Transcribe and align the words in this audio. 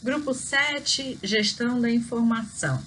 Grupo 0.00 0.32
7, 0.32 1.18
gestão 1.24 1.80
da 1.80 1.90
informação. 1.90 2.80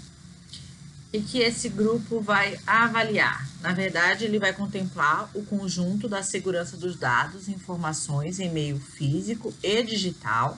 E 1.12 1.20
que 1.20 1.40
esse 1.40 1.68
grupo 1.68 2.22
vai 2.22 2.58
avaliar. 2.66 3.46
Na 3.60 3.74
verdade, 3.74 4.24
ele 4.24 4.40
vai 4.40 4.54
contemplar 4.54 5.30
o 5.34 5.44
conjunto 5.44 6.08
da 6.08 6.24
segurança 6.24 6.78
dos 6.78 6.96
dados 6.96 7.50
informações 7.50 8.40
em 8.40 8.50
meio 8.50 8.80
físico 8.80 9.54
e 9.62 9.84
digital, 9.84 10.58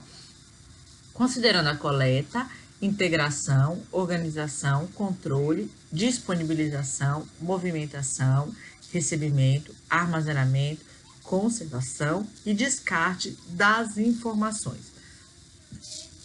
considerando 1.11 1.69
a 1.69 1.75
coleta, 1.75 2.47
integração, 2.79 3.81
organização, 3.91 4.85
controle, 4.93 5.71
disponibilização, 5.91 7.27
movimentação, 7.41 8.53
recebimento, 8.91 9.73
armazenamento, 9.89 10.85
conservação 11.23 12.27
e 12.45 12.53
descarte 12.53 13.35
das 13.49 13.97
informações. 13.97 14.93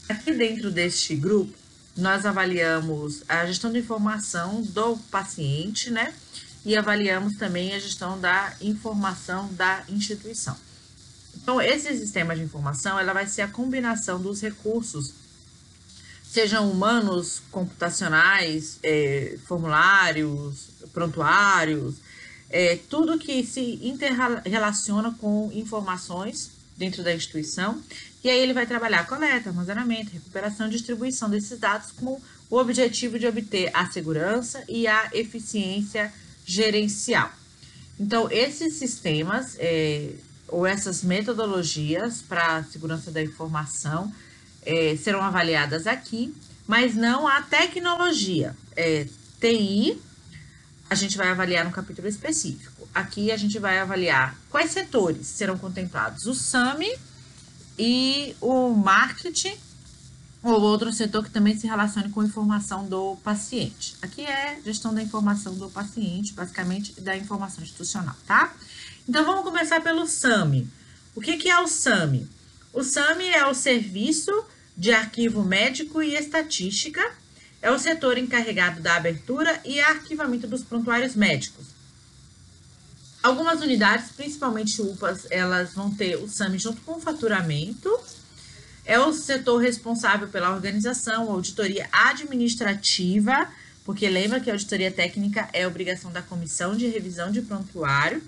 Aqui 0.09 0.33
dentro 0.33 0.71
deste 0.71 1.15
grupo, 1.15 1.53
nós 1.95 2.25
avaliamos 2.25 3.23
a 3.29 3.45
gestão 3.45 3.71
de 3.71 3.81
informação 3.81 4.63
do 4.63 4.97
paciente, 5.11 5.91
né? 5.91 6.15
E 6.65 6.77
avaliamos 6.77 7.37
também 7.37 7.75
a 7.75 7.79
gestão 7.79 8.19
da 8.19 8.55
informação 8.63 9.53
da 9.53 9.85
instituição. 9.89 10.57
Então, 11.37 11.61
esse 11.61 11.95
sistema 11.99 12.35
de 12.35 12.43
informação, 12.43 12.99
ela 12.99 13.13
vai 13.13 13.27
ser 13.27 13.43
a 13.43 13.49
combinação 13.49 14.19
dos 14.21 14.41
recursos, 14.41 15.13
sejam 16.25 16.71
humanos, 16.71 17.43
computacionais, 17.51 18.79
é, 18.83 19.37
formulários, 19.45 20.71
prontuários, 20.93 21.97
é, 22.49 22.77
tudo 22.89 23.19
que 23.19 23.45
se 23.45 23.79
interrelaciona 23.83 25.15
com 25.21 25.51
informações 25.53 26.51
dentro 26.79 27.03
da 27.03 27.13
instituição, 27.13 27.83
e 28.23 28.31
aí 28.31 28.39
ele 28.41 28.53
vai 28.53 28.67
trabalhar 28.67 29.07
coleta, 29.07 29.51
armazenamento, 29.51 30.13
recuperação 30.13 30.67
e 30.67 30.71
distribuição 30.71 31.31
desses 31.31 31.59
dados 31.59 31.93
com 31.93 32.21
o 32.51 32.57
objetivo 32.57 33.19
de 33.19 33.27
obter 33.27 33.71
a 33.73 33.87
segurança 33.87 34.65
e 34.69 34.87
a 34.87 35.11
eficiência 35.13 36.13
gerencial. 36.45 37.31
Então, 38.01 38.31
esses 38.31 38.75
sistemas 38.75 39.57
é, 39.59 40.11
ou 40.49 40.67
essas 40.67 41.03
metodologias 41.03 42.23
para 42.23 42.57
a 42.57 42.65
segurança 42.65 43.11
da 43.11 43.23
informação 43.23 44.13
é, 44.65 44.97
serão 44.97 45.23
avaliadas 45.23 45.87
aqui, 45.87 46.35
mas 46.67 46.95
não 46.95 47.29
a 47.29 47.43
tecnologia. 47.43 48.57
É, 48.77 49.07
TI 49.41 50.01
a 50.91 50.95
gente 50.95 51.19
vai 51.19 51.29
avaliar 51.29 51.65
no 51.65 51.71
capítulo 51.71 52.09
específico. 52.09 52.89
Aqui 52.95 53.31
a 53.31 53.37
gente 53.37 53.59
vai 53.59 53.79
avaliar 53.79 54.37
quais 54.49 54.71
setores 54.71 55.27
serão 55.27 55.59
contemplados: 55.59 56.27
o 56.27 56.35
SAMI 56.35 56.91
e 57.79 58.35
o 58.41 58.71
marketing, 58.71 59.57
ou 60.43 60.61
outro 60.61 60.93
setor 60.93 61.25
que 61.25 61.31
também 61.31 61.57
se 61.57 61.67
relacione 61.67 62.11
com 62.11 62.23
informação 62.23 62.87
do 62.87 63.17
paciente. 63.23 63.97
Aqui 64.01 64.23
é 64.23 64.61
gestão 64.65 64.95
da 64.95 65.03
informação 65.03 65.55
do 65.55 65.69
paciente, 65.69 66.33
basicamente 66.33 67.01
da 67.01 67.17
informação 67.17 67.63
institucional, 67.63 68.15
tá? 68.27 68.55
Então 69.09 69.25
vamos 69.25 69.43
começar 69.43 69.81
pelo 69.81 70.07
SAMI. 70.07 70.69
O 71.15 71.21
que, 71.21 71.37
que 71.37 71.51
é 71.51 71.59
o 71.61 71.67
SAMI? 71.67 72.29
O 72.73 72.83
SAMI 72.83 73.29
é 73.31 73.47
o 73.47 73.55
Serviço 73.55 74.33
de 74.77 74.93
Arquivo 74.93 75.43
Médico 75.43 76.03
e 76.03 76.15
Estatística 76.15 77.03
é 77.61 77.71
o 77.71 77.79
setor 77.79 78.17
encarregado 78.19 78.81
da 78.81 78.97
abertura 78.97 79.61
e 79.65 79.81
arquivamento 79.81 80.47
dos 80.47 80.63
prontuários 80.63 81.17
médicos. 81.17 81.68
Algumas 83.29 83.61
unidades, 83.61 84.11
principalmente 84.11 84.81
UPAs, 84.81 85.27
elas 85.31 85.75
vão 85.75 85.91
ter 85.91 86.17
o 86.17 86.27
SAMI 86.27 86.59
junto 86.59 86.81
com 86.81 86.93
o 86.93 86.99
faturamento. 86.99 87.95
É 88.87 88.99
o 88.99 89.13
setor 89.13 89.59
responsável 89.59 90.29
pela 90.29 90.51
organização, 90.51 91.31
auditoria 91.31 91.87
administrativa, 91.93 93.47
porque 93.85 94.09
lembra 94.09 94.41
que 94.41 94.49
a 94.49 94.55
auditoria 94.55 94.91
técnica 94.91 95.47
é 95.53 95.67
obrigação 95.67 96.11
da 96.11 96.23
comissão 96.23 96.75
de 96.75 96.87
revisão 96.87 97.31
de 97.31 97.43
prontuário. 97.43 98.23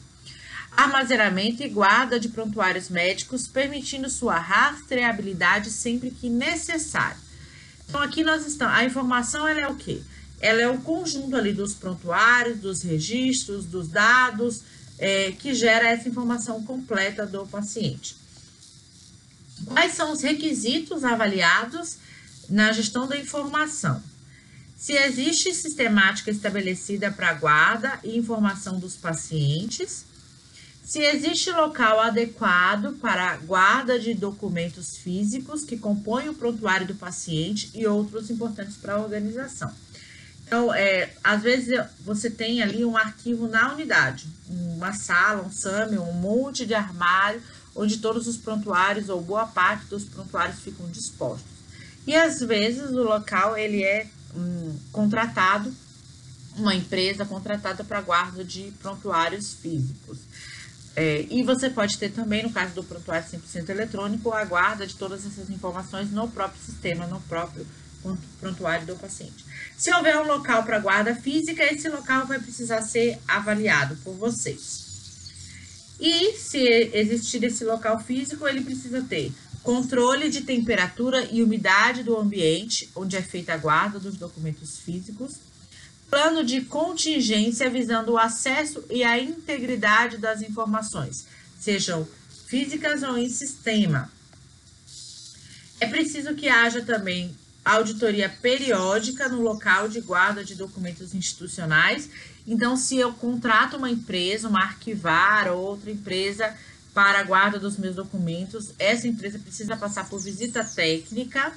Armazenamento 0.76 1.62
e 1.62 1.68
guarda 1.70 2.20
de 2.20 2.28
prontuários 2.28 2.90
médicos, 2.90 3.46
permitindo 3.46 4.10
sua 4.10 4.38
rastreabilidade 4.38 5.70
sempre 5.70 6.10
que 6.10 6.28
necessário. 6.28 7.16
Então, 7.88 8.02
aqui 8.02 8.22
nós 8.22 8.46
estamos. 8.46 8.74
A 8.74 8.84
informação 8.84 9.48
ela 9.48 9.60
é 9.60 9.66
o 9.66 9.76
quê? 9.76 10.02
Ela 10.42 10.60
é 10.60 10.68
o 10.68 10.76
conjunto 10.76 11.36
ali 11.36 11.54
dos 11.54 11.72
prontuários, 11.72 12.58
dos 12.58 12.82
registros, 12.82 13.64
dos 13.64 13.88
dados, 13.88 14.62
é, 15.00 15.32
que 15.32 15.54
gera 15.54 15.88
essa 15.88 16.08
informação 16.08 16.62
completa 16.62 17.26
do 17.26 17.46
paciente. 17.46 18.14
Quais 19.64 19.94
são 19.94 20.12
os 20.12 20.20
requisitos 20.20 21.02
avaliados 21.02 21.96
na 22.48 22.70
gestão 22.70 23.08
da 23.08 23.16
informação? 23.16 24.02
Se 24.76 24.92
existe 24.92 25.54
sistemática 25.54 26.30
estabelecida 26.30 27.10
para 27.10 27.34
guarda 27.34 27.98
e 28.04 28.16
informação 28.16 28.78
dos 28.78 28.94
pacientes, 28.94 30.04
se 30.84 31.00
existe 31.00 31.50
local 31.52 32.00
adequado 32.00 32.94
para 33.00 33.36
guarda 33.36 33.98
de 33.98 34.12
documentos 34.12 34.96
físicos 34.96 35.64
que 35.64 35.76
compõem 35.76 36.28
o 36.28 36.34
prontuário 36.34 36.86
do 36.86 36.94
paciente 36.94 37.70
e 37.74 37.86
outros 37.86 38.30
importantes 38.30 38.76
para 38.76 38.94
a 38.94 39.00
organização. 39.00 39.72
Então, 40.50 40.74
é, 40.74 41.12
às 41.22 41.42
vezes 41.42 41.80
você 42.00 42.28
tem 42.28 42.60
ali 42.60 42.84
um 42.84 42.96
arquivo 42.96 43.46
na 43.46 43.72
unidade, 43.72 44.26
uma 44.48 44.92
sala, 44.92 45.44
um 45.44 45.52
SAMI, 45.52 45.96
um 45.96 46.12
monte 46.12 46.66
de 46.66 46.74
armário, 46.74 47.40
onde 47.72 47.98
todos 47.98 48.26
os 48.26 48.36
prontuários 48.36 49.08
ou 49.08 49.22
boa 49.22 49.46
parte 49.46 49.86
dos 49.86 50.02
prontuários 50.06 50.58
ficam 50.58 50.88
dispostos. 50.88 51.52
E 52.04 52.16
às 52.16 52.40
vezes 52.40 52.90
o 52.90 53.00
local 53.04 53.56
ele 53.56 53.84
é 53.84 54.08
um, 54.34 54.76
contratado, 54.90 55.72
uma 56.56 56.74
empresa 56.74 57.24
contratada 57.24 57.84
para 57.84 58.00
guarda 58.00 58.42
de 58.42 58.72
prontuários 58.82 59.54
físicos. 59.54 60.18
É, 60.96 61.28
e 61.30 61.44
você 61.44 61.70
pode 61.70 61.96
ter 61.96 62.10
também, 62.10 62.42
no 62.42 62.50
caso 62.50 62.74
do 62.74 62.82
prontuário 62.82 63.24
100% 63.24 63.68
eletrônico, 63.68 64.32
a 64.32 64.44
guarda 64.44 64.84
de 64.84 64.96
todas 64.96 65.24
essas 65.24 65.48
informações 65.48 66.10
no 66.10 66.26
próprio 66.26 66.60
sistema, 66.60 67.06
no 67.06 67.20
próprio 67.20 67.64
prontuário 68.38 68.86
do 68.86 68.96
paciente. 68.96 69.44
Se 69.76 69.92
houver 69.92 70.18
um 70.18 70.26
local 70.26 70.62
para 70.64 70.78
guarda 70.78 71.14
física, 71.14 71.62
esse 71.64 71.88
local 71.88 72.26
vai 72.26 72.38
precisar 72.38 72.82
ser 72.82 73.18
avaliado 73.26 73.96
por 74.04 74.14
vocês. 74.14 74.88
E 76.00 76.32
se 76.32 76.58
existir 76.94 77.44
esse 77.44 77.64
local 77.64 78.00
físico, 78.00 78.48
ele 78.48 78.62
precisa 78.62 79.02
ter 79.02 79.32
controle 79.62 80.30
de 80.30 80.40
temperatura 80.40 81.28
e 81.30 81.42
umidade 81.42 82.02
do 82.02 82.16
ambiente 82.16 82.88
onde 82.94 83.16
é 83.16 83.22
feita 83.22 83.52
a 83.52 83.58
guarda 83.58 83.98
dos 83.98 84.16
documentos 84.16 84.78
físicos, 84.78 85.34
Plano 86.10 86.42
de 86.42 86.62
contingência 86.62 87.70
visando 87.70 88.12
o 88.12 88.18
acesso 88.18 88.84
e 88.90 89.04
a 89.04 89.16
integridade 89.16 90.18
das 90.18 90.42
informações, 90.42 91.24
sejam 91.58 92.06
físicas 92.48 93.04
ou 93.04 93.16
em 93.16 93.28
sistema. 93.28 94.10
É 95.78 95.86
preciso 95.86 96.34
que 96.34 96.48
haja 96.48 96.82
também 96.82 97.32
auditoria 97.64 98.28
periódica 98.28 99.28
no 99.28 99.40
local 99.40 99.88
de 99.88 100.00
guarda 100.00 100.44
de 100.44 100.54
documentos 100.54 101.14
institucionais. 101.14 102.08
Então, 102.46 102.76
se 102.76 102.96
eu 102.96 103.12
contrato 103.12 103.76
uma 103.76 103.90
empresa, 103.90 104.48
uma 104.48 104.62
arquivar 104.62 105.48
ou 105.52 105.58
outra 105.58 105.90
empresa 105.90 106.54
para 106.94 107.20
a 107.20 107.22
guarda 107.22 107.58
dos 107.58 107.76
meus 107.76 107.94
documentos, 107.94 108.72
essa 108.78 109.06
empresa 109.06 109.38
precisa 109.38 109.76
passar 109.76 110.08
por 110.08 110.20
visita 110.20 110.64
técnica 110.64 111.52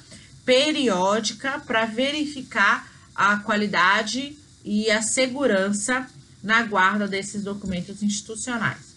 periódica 0.45 1.59
para 1.59 1.85
verificar 1.85 2.91
a 3.15 3.37
qualidade 3.37 4.37
e 4.63 4.91
a 4.91 5.01
segurança 5.01 6.07
na 6.41 6.63
guarda 6.63 7.07
desses 7.07 7.43
documentos 7.43 8.03
institucionais. 8.03 8.92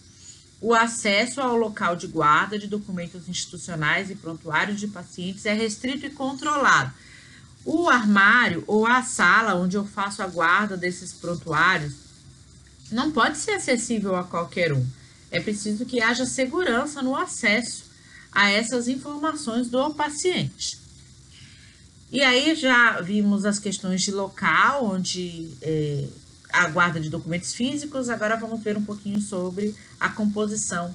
O 0.59 0.73
acesso 0.73 1.39
ao 1.39 1.55
local 1.55 1.95
de 1.95 2.07
guarda 2.07 2.57
de 2.57 2.67
documentos 2.67 3.29
institucionais 3.29 4.09
e 4.09 4.15
prontuários 4.15 4.79
de 4.79 4.87
pacientes 4.87 5.45
é 5.45 5.53
restrito 5.53 6.05
e 6.05 6.09
controlado. 6.09 6.91
O 7.63 7.89
armário 7.89 8.63
ou 8.65 8.87
a 8.87 9.03
sala 9.03 9.55
onde 9.55 9.77
eu 9.77 9.85
faço 9.85 10.23
a 10.23 10.27
guarda 10.27 10.75
desses 10.75 11.13
prontuários 11.13 11.93
não 12.91 13.11
pode 13.11 13.37
ser 13.37 13.51
acessível 13.51 14.15
a 14.15 14.23
qualquer 14.23 14.73
um. 14.73 14.85
É 15.29 15.39
preciso 15.39 15.85
que 15.85 16.01
haja 16.01 16.25
segurança 16.25 17.01
no 17.01 17.15
acesso 17.15 17.85
a 18.31 18.49
essas 18.49 18.87
informações 18.87 19.67
do 19.67 19.93
paciente. 19.93 20.79
E 22.09 22.21
aí 22.21 22.55
já 22.55 23.01
vimos 23.01 23.45
as 23.45 23.59
questões 23.59 24.01
de 24.01 24.11
local, 24.11 24.85
onde 24.85 25.51
é, 25.61 26.07
a 26.57 26.67
guarda 26.69 26.99
de 26.99 27.09
documentos 27.09 27.53
físicos, 27.53 28.09
agora 28.09 28.35
vamos 28.35 28.61
ver 28.63 28.75
um 28.75 28.83
pouquinho 28.83 29.21
sobre 29.21 29.75
a 29.99 30.09
composição 30.09 30.93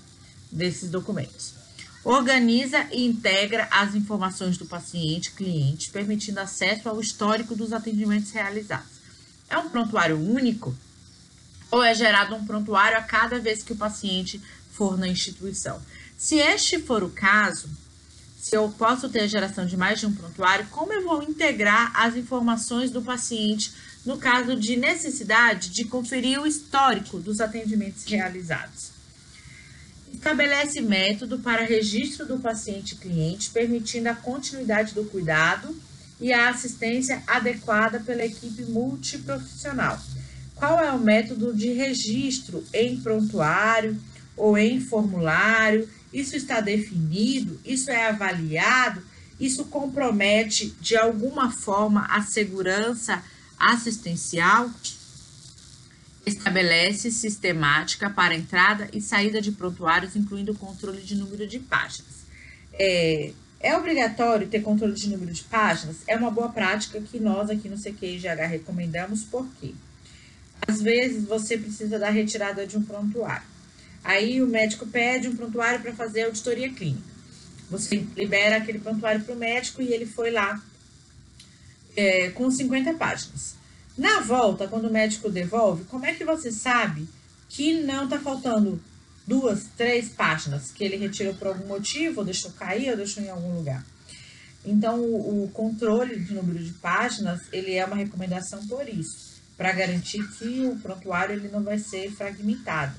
desses 0.50 0.91
documentos. 0.91 1.55
Organiza 2.05 2.88
e 2.91 3.06
integra 3.06 3.69
as 3.70 3.94
informações 3.94 4.59
do 4.59 4.67
paciente 4.67 5.31
cliente, 5.31 5.91
permitindo 5.91 6.41
acesso 6.41 6.88
ao 6.88 7.00
histórico 7.00 7.55
dos 7.55 7.73
atendimentos 7.73 8.32
realizados. 8.32 8.91
É 9.49 9.56
um 9.56 9.69
prontuário 9.69 10.19
único 10.19 10.75
ou 11.70 11.82
é 11.82 11.94
gerado 11.94 12.35
um 12.35 12.44
prontuário 12.44 12.99
a 12.99 13.03
cada 13.03 13.38
vez 13.38 13.62
que 13.62 13.73
o 13.73 13.76
paciente 13.76 14.41
for 14.73 14.99
na 14.99 15.06
instituição? 15.06 15.81
Se 16.19 16.37
este 16.37 16.81
for 16.81 17.05
o 17.05 17.11
caso, 17.11 17.69
se 18.43 18.56
eu 18.56 18.69
posso 18.77 19.09
ter 19.09 19.21
a 19.21 19.27
geração 19.29 19.65
de 19.65 19.77
mais 19.77 20.00
de 20.00 20.06
um 20.06 20.12
prontuário, 20.12 20.67
como 20.69 20.93
eu 20.93 21.05
vou 21.05 21.23
integrar 21.23 21.93
as 21.94 22.17
informações 22.17 22.91
do 22.91 23.00
paciente 23.00 23.73
no 24.05 24.19
caso 24.19 24.56
de 24.56 24.75
necessidade 24.75 25.71
de 25.71 25.85
conferir 25.85 26.41
o 26.41 26.47
histórico 26.47 27.21
dos 27.21 27.41
atendimentos 27.41 28.03
realizados. 28.03 28.91
Estabelece 30.12 30.81
método 30.81 31.39
para 31.39 31.65
registro 31.65 32.27
do 32.27 32.41
paciente 32.41 32.97
cliente, 32.97 33.49
permitindo 33.50 34.09
a 34.09 34.15
continuidade 34.15 34.93
do 34.93 35.05
cuidado 35.05 35.73
e 36.21 36.33
a 36.33 36.49
assistência 36.49 37.23
adequada 37.29 38.00
pela 38.00 38.25
equipe 38.25 38.62
multiprofissional. 38.62 40.00
Qual 40.56 40.81
é 40.81 40.91
o 40.91 40.99
método 40.99 41.55
de 41.55 41.73
registro 41.73 42.65
em 42.75 43.00
prontuário 43.00 43.97
ou 44.37 44.59
em 44.59 44.81
formulário? 44.81 45.88
Isso 46.12 46.37
está 46.37 46.61
definido? 46.61 47.59
Isso 47.64 47.91
é 47.91 48.09
avaliado? 48.09 49.03
Isso 49.41 49.64
compromete 49.64 50.75
de 50.81 50.97
alguma 50.97 51.50
forma 51.50 52.06
a 52.06 52.23
segurança 52.23 53.23
assistencial? 53.59 54.70
Estabelece 56.25 57.11
sistemática 57.11 58.09
para 58.09 58.35
entrada 58.35 58.88
e 58.93 59.00
saída 59.00 59.41
de 59.41 59.50
prontuários, 59.53 60.14
incluindo 60.14 60.55
controle 60.55 61.00
de 61.00 61.17
número 61.17 61.47
de 61.47 61.59
páginas. 61.59 62.23
É, 62.75 63.32
é 63.59 63.76
obrigatório 63.76 64.47
ter 64.47 64.61
controle 64.61 64.94
de 64.94 65.09
número 65.09 65.32
de 65.32 65.43
páginas? 65.44 65.97
É 66.06 66.17
uma 66.17 66.31
boa 66.31 66.49
prática 66.49 67.00
que 67.00 67.19
nós 67.19 67.50
aqui 67.50 67.69
no 67.69 67.76
CQIGH 67.76 68.47
recomendamos, 68.49 69.25
por 69.25 69.47
quê? 69.61 69.73
Às 70.67 70.81
vezes 70.81 71.25
você 71.25 71.59
precisa 71.59 71.99
da 71.99 72.11
retirada 72.11 72.67
de 72.67 72.76
um 72.76 72.82
prontuário. 72.82 73.51
Aí 74.04 74.43
o 74.43 74.46
médico 74.46 74.87
pede 74.87 75.28
um 75.28 75.37
prontuário 75.37 75.81
para 75.81 75.93
fazer 75.93 76.25
auditoria 76.25 76.72
clínica. 76.72 77.12
Você 77.70 78.06
libera 78.16 78.56
aquele 78.56 78.78
prontuário 78.78 79.22
para 79.22 79.34
o 79.34 79.38
médico 79.38 79.81
e 79.81 79.93
ele 79.93 80.06
foi 80.06 80.31
lá 80.31 80.62
é, 81.96 82.31
com 82.31 82.50
50 82.50 82.94
páginas. 82.94 83.54
Na 83.96 84.20
volta, 84.20 84.66
quando 84.66 84.88
o 84.88 84.93
médico 84.93 85.31
devolve, 85.31 85.84
como 85.84 86.06
é 86.06 86.14
que 86.14 86.25
você 86.25 86.50
sabe 86.50 87.08
que 87.49 87.82
não 87.82 88.04
está 88.04 88.19
faltando 88.19 88.81
duas, 89.26 89.66
três 89.76 90.08
páginas 90.08 90.70
que 90.70 90.82
ele 90.82 90.96
retirou 90.96 91.34
por 91.34 91.49
algum 91.49 91.66
motivo, 91.66 92.20
ou 92.20 92.25
deixou 92.25 92.50
cair, 92.52 92.90
ou 92.90 92.96
deixou 92.96 93.22
em 93.22 93.28
algum 93.28 93.54
lugar? 93.54 93.84
Então, 94.64 95.00
o, 95.00 95.44
o 95.44 95.49
controle 95.49 96.19
de 96.19 96.34
número 96.34 96.62
de 96.62 96.72
páginas, 96.72 97.43
ele 97.52 97.75
é 97.75 97.84
uma 97.84 97.96
recomendação 97.96 98.66
por 98.66 98.88
isso, 98.88 99.43
para 99.56 99.72
garantir 99.72 100.26
que 100.38 100.66
o 100.66 100.76
prontuário 100.76 101.34
ele 101.34 101.49
não 101.49 101.62
vai 101.62 101.78
ser 101.78 102.10
fragmentado, 102.12 102.94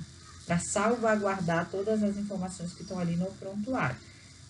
para 0.46 0.60
salvaguardar 0.60 1.70
todas 1.70 2.04
as 2.04 2.18
informações 2.18 2.74
que 2.74 2.82
estão 2.82 3.00
ali 3.00 3.16
no 3.16 3.28
prontuário. 3.34 3.96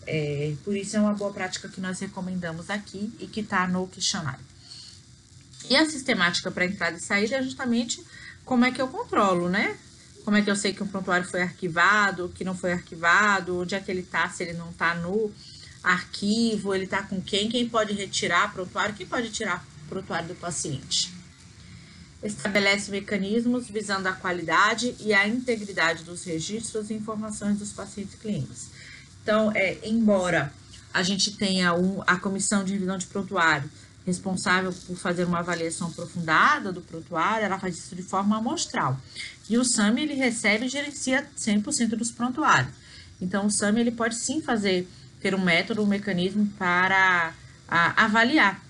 É, 0.06 0.54
por 0.64 0.76
isso 0.76 0.96
é 0.96 1.00
uma 1.00 1.14
boa 1.14 1.32
prática 1.32 1.68
que 1.68 1.80
nós 1.80 1.98
recomendamos 1.98 2.68
aqui 2.68 3.12
e 3.18 3.26
que 3.26 3.40
está 3.40 3.66
no 3.66 3.86
questionário. 3.88 4.44
E 5.68 5.76
a 5.76 5.88
sistemática 5.88 6.50
para 6.50 6.66
entrada 6.66 6.96
e 6.96 7.00
saída 7.00 7.36
é 7.36 7.42
justamente 7.42 8.04
como 8.44 8.64
é 8.64 8.70
que 8.70 8.82
eu 8.82 8.88
controlo, 8.88 9.48
né? 9.48 9.76
Como 10.24 10.36
é 10.36 10.42
que 10.42 10.50
eu 10.50 10.56
sei 10.56 10.72
que 10.72 10.82
um 10.82 10.86
prontuário 10.86 11.26
foi 11.26 11.42
arquivado, 11.42 12.32
que 12.34 12.44
não 12.44 12.54
foi 12.54 12.72
arquivado, 12.72 13.60
onde 13.60 13.74
é 13.74 13.80
que 13.80 13.90
ele 13.90 14.00
está, 14.00 14.28
se 14.28 14.42
ele 14.42 14.54
não 14.54 14.70
está 14.70 14.94
no 14.94 15.32
arquivo, 15.82 16.74
ele 16.74 16.84
está 16.84 17.02
com 17.02 17.20
quem, 17.20 17.48
quem 17.48 17.68
pode 17.68 17.92
retirar 17.92 18.52
prontuário, 18.52 18.94
quem 18.94 19.06
pode 19.06 19.30
tirar 19.30 19.64
prontuário 19.88 20.28
do 20.28 20.34
paciente. 20.34 21.12
Estabelece 22.24 22.90
mecanismos 22.90 23.68
visando 23.68 24.08
a 24.08 24.12
qualidade 24.12 24.96
e 24.98 25.12
a 25.12 25.28
integridade 25.28 26.04
dos 26.04 26.24
registros 26.24 26.90
e 26.90 26.94
informações 26.94 27.58
dos 27.58 27.72
pacientes 27.72 28.14
clientes. 28.14 28.70
Então, 29.22 29.52
é, 29.54 29.78
embora 29.84 30.52
a 30.92 31.02
gente 31.02 31.36
tenha 31.36 31.74
um, 31.74 32.02
a 32.06 32.16
comissão 32.16 32.64
de 32.64 32.72
revisão 32.72 32.96
de 32.96 33.06
prontuário 33.06 33.68
responsável 34.06 34.72
por 34.86 34.96
fazer 34.96 35.24
uma 35.24 35.38
avaliação 35.38 35.88
aprofundada 35.88 36.70
do 36.70 36.80
prontuário, 36.80 37.44
ela 37.44 37.58
faz 37.58 37.78
isso 37.78 37.96
de 37.96 38.02
forma 38.02 38.36
amostral. 38.36 39.00
E 39.48 39.56
o 39.56 39.64
SAMI, 39.64 40.02
ele 40.02 40.14
recebe 40.14 40.66
e 40.66 40.68
gerencia 40.68 41.26
100% 41.36 41.90
dos 41.90 42.10
prontuários. 42.10 42.72
Então, 43.20 43.46
o 43.46 43.50
SAMI, 43.50 43.80
ele 43.80 43.90
pode 43.90 44.16
sim 44.16 44.42
fazer, 44.42 44.88
ter 45.20 45.34
um 45.34 45.42
método, 45.42 45.82
um 45.82 45.86
mecanismo 45.86 46.46
para 46.58 47.32
a, 47.66 48.04
avaliar 48.04 48.56
a 48.56 48.63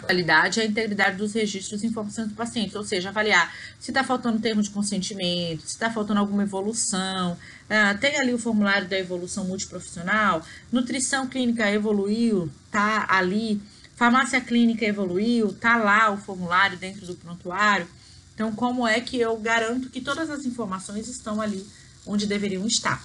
qualidade 0.00 0.60
e 0.60 0.62
a 0.62 0.66
integridade 0.66 1.16
dos 1.16 1.32
registros 1.32 1.82
e 1.82 1.86
informações 1.86 2.28
do 2.28 2.34
paciente, 2.34 2.76
ou 2.76 2.84
seja, 2.84 3.08
avaliar 3.08 3.54
se 3.78 3.90
está 3.90 4.04
faltando 4.04 4.40
termo 4.40 4.62
de 4.62 4.70
consentimento, 4.70 5.62
se 5.62 5.68
está 5.68 5.90
faltando 5.90 6.20
alguma 6.20 6.42
evolução, 6.42 7.32
uh, 7.32 7.98
tem 7.98 8.16
ali 8.18 8.32
o 8.34 8.38
formulário 8.38 8.88
da 8.88 8.98
evolução 8.98 9.44
multiprofissional, 9.44 10.44
nutrição 10.70 11.26
clínica 11.26 11.70
evoluiu, 11.70 12.50
tá 12.70 13.06
ali 13.08 13.60
Farmácia 13.96 14.42
clínica 14.42 14.84
evoluiu, 14.84 15.54
tá 15.54 15.78
lá 15.78 16.12
o 16.12 16.18
formulário 16.18 16.76
dentro 16.76 17.06
do 17.06 17.14
prontuário. 17.14 17.88
Então, 18.34 18.52
como 18.52 18.86
é 18.86 19.00
que 19.00 19.18
eu 19.18 19.34
garanto 19.38 19.88
que 19.88 20.02
todas 20.02 20.28
as 20.28 20.44
informações 20.44 21.08
estão 21.08 21.40
ali 21.40 21.66
onde 22.04 22.26
deveriam 22.26 22.66
estar? 22.66 23.02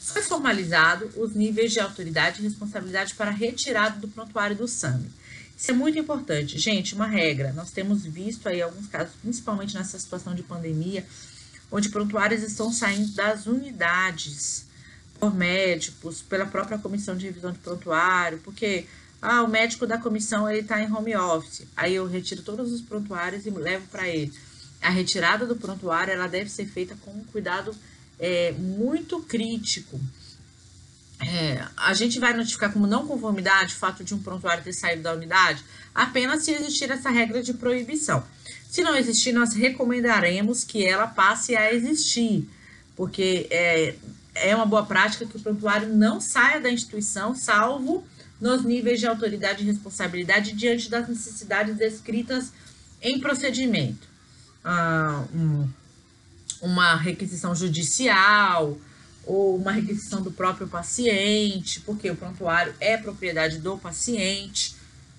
Foi 0.00 0.22
formalizado 0.22 1.08
os 1.16 1.36
níveis 1.36 1.72
de 1.72 1.78
autoridade 1.78 2.40
e 2.40 2.42
responsabilidade 2.42 3.14
para 3.14 3.30
retirada 3.30 4.00
do 4.00 4.08
prontuário 4.08 4.56
do 4.56 4.66
SAMI. 4.66 5.08
Isso 5.64 5.70
é 5.70 5.74
muito 5.74 5.98
importante. 5.98 6.58
Gente, 6.58 6.94
uma 6.94 7.06
regra. 7.06 7.50
Nós 7.54 7.70
temos 7.70 8.04
visto 8.04 8.46
aí 8.46 8.60
alguns 8.60 8.86
casos, 8.86 9.14
principalmente 9.22 9.74
nessa 9.74 9.98
situação 9.98 10.34
de 10.34 10.42
pandemia, 10.42 11.06
onde 11.72 11.88
prontuários 11.88 12.42
estão 12.42 12.70
saindo 12.70 13.10
das 13.12 13.46
unidades 13.46 14.66
por 15.18 15.34
médicos, 15.34 16.20
pela 16.20 16.44
própria 16.44 16.76
comissão 16.76 17.16
de 17.16 17.24
revisão 17.24 17.50
de 17.50 17.60
prontuário, 17.60 18.40
porque 18.44 18.84
ah, 19.22 19.42
o 19.42 19.48
médico 19.48 19.86
da 19.86 19.96
comissão 19.96 20.46
ele 20.50 20.60
está 20.60 20.82
em 20.82 20.92
home 20.92 21.16
office. 21.16 21.62
Aí 21.74 21.94
eu 21.94 22.06
retiro 22.06 22.42
todos 22.42 22.70
os 22.70 22.82
prontuários 22.82 23.46
e 23.46 23.50
levo 23.50 23.86
para 23.86 24.06
ele. 24.06 24.34
A 24.82 24.90
retirada 24.90 25.46
do 25.46 25.56
prontuário 25.56 26.12
ela 26.12 26.26
deve 26.26 26.50
ser 26.50 26.66
feita 26.66 26.94
com 27.00 27.10
um 27.10 27.24
cuidado 27.24 27.74
é, 28.18 28.52
muito 28.52 29.18
crítico. 29.20 29.98
É, 31.20 31.64
a 31.76 31.94
gente 31.94 32.18
vai 32.18 32.34
notificar 32.34 32.72
como 32.72 32.86
não 32.86 33.06
conformidade 33.06 33.74
o 33.74 33.76
fato 33.76 34.02
de 34.02 34.14
um 34.14 34.18
prontuário 34.18 34.64
ter 34.64 34.72
saído 34.72 35.02
da 35.02 35.12
unidade 35.12 35.64
apenas 35.94 36.42
se 36.42 36.50
existir 36.50 36.90
essa 36.90 37.08
regra 37.08 37.42
de 37.42 37.54
proibição. 37.54 38.24
Se 38.68 38.82
não 38.82 38.96
existir, 38.96 39.32
nós 39.32 39.54
recomendaremos 39.54 40.64
que 40.64 40.84
ela 40.84 41.06
passe 41.06 41.54
a 41.54 41.72
existir, 41.72 42.48
porque 42.96 43.46
é, 43.50 43.94
é 44.34 44.56
uma 44.56 44.66
boa 44.66 44.84
prática 44.84 45.24
que 45.24 45.36
o 45.36 45.40
prontuário 45.40 45.94
não 45.94 46.20
saia 46.20 46.60
da 46.60 46.70
instituição, 46.70 47.36
salvo 47.36 48.04
nos 48.40 48.64
níveis 48.64 48.98
de 48.98 49.06
autoridade 49.06 49.62
e 49.62 49.66
responsabilidade 49.66 50.52
diante 50.52 50.90
das 50.90 51.08
necessidades 51.08 51.76
descritas 51.76 52.52
em 53.00 53.20
procedimento. 53.20 54.08
Ah, 54.64 55.24
um, 55.32 55.68
uma 56.60 56.96
requisição 56.96 57.54
judicial 57.54 58.76
ou 59.26 59.56
uma 59.56 59.72
requisição 59.72 60.22
do 60.22 60.30
próprio 60.30 60.68
paciente, 60.68 61.80
porque 61.80 62.10
o 62.10 62.16
prontuário 62.16 62.74
é 62.80 62.96
propriedade 62.96 63.58
do 63.58 63.78
paciente. 63.78 64.74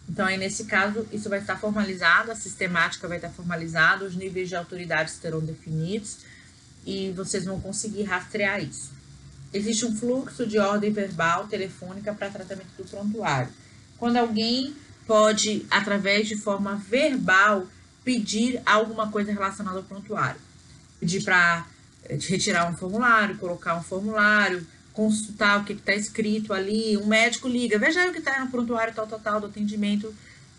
Então, 0.08 0.26
aí, 0.26 0.38
nesse 0.38 0.66
caso, 0.66 1.08
isso 1.12 1.30
vai 1.30 1.40
estar 1.40 1.58
formalizado, 1.58 2.32
a 2.32 2.36
sistemática 2.36 3.08
vai 3.08 3.18
estar 3.18 3.30
formalizada, 3.30 4.06
os 4.06 4.16
níveis 4.16 4.50
de 4.50 4.56
autoridade 4.56 5.14
terão 5.14 5.40
definidos 5.40 6.18
e 6.86 7.12
vocês 7.12 7.46
vão 7.46 7.60
conseguir 7.60 8.04
rastrear 8.04 8.64
isso. 8.64 8.92
Existe 9.52 9.86
um 9.86 9.96
fluxo 9.96 10.46
de 10.46 10.60
ordem 10.60 10.92
verbal 10.92 11.48
telefônica 11.48 12.14
para 12.14 12.30
tratamento 12.30 12.70
do 12.78 12.84
prontuário. 12.84 13.50
Quando 13.98 14.18
alguém 14.18 14.76
pode, 15.08 15.66
através 15.72 16.28
de 16.28 16.36
forma 16.36 16.76
verbal, 16.76 17.66
pedir 18.04 18.62
alguma 18.66 19.10
coisa 19.10 19.32
relacionada 19.32 19.78
ao 19.78 19.84
prontuário. 19.84 20.40
Pedir 21.00 21.24
para 21.24 21.66
eh, 22.06 22.18
retirar 22.28 22.70
um 22.70 22.76
formulário, 22.76 23.38
colocar 23.38 23.76
um 23.76 23.84
formulário, 23.84 24.66
consultar 24.94 25.62
o 25.62 25.66
que 25.66 25.74
está 25.74 25.94
escrito 25.94 26.54
ali. 26.54 26.98
Um 26.98 27.06
médico 27.06 27.48
liga, 27.48 27.78
veja 27.78 28.02
aí 28.02 28.10
o 28.10 28.14
que 28.14 28.20
está 28.20 28.40
no 28.40 28.50
prontuário 28.50 28.94
tal, 28.94 29.08
tal, 29.08 29.20
tal, 29.20 29.40
do 29.40 29.48
atendimento 29.48 30.14